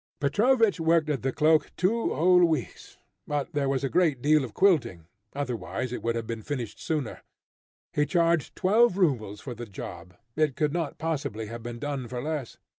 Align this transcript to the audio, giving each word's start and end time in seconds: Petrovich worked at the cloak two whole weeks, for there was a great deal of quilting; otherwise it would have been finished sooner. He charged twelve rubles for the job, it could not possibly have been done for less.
Petrovich 0.19 0.79
worked 0.79 1.11
at 1.11 1.21
the 1.21 1.31
cloak 1.31 1.71
two 1.77 2.11
whole 2.11 2.43
weeks, 2.43 2.97
for 3.27 3.45
there 3.53 3.69
was 3.69 3.83
a 3.83 3.87
great 3.87 4.19
deal 4.19 4.43
of 4.43 4.55
quilting; 4.55 5.05
otherwise 5.33 5.93
it 5.93 6.01
would 6.01 6.15
have 6.15 6.25
been 6.25 6.41
finished 6.41 6.81
sooner. 6.81 7.21
He 7.93 8.07
charged 8.07 8.55
twelve 8.55 8.97
rubles 8.97 9.41
for 9.41 9.53
the 9.53 9.67
job, 9.67 10.15
it 10.35 10.55
could 10.55 10.73
not 10.73 10.97
possibly 10.97 11.45
have 11.53 11.61
been 11.61 11.77
done 11.77 12.07
for 12.07 12.19
less. 12.19 12.57